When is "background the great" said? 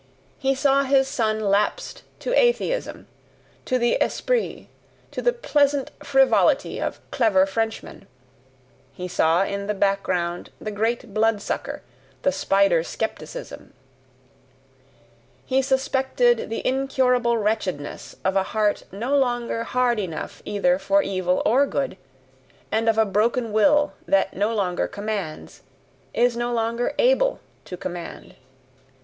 9.75-11.13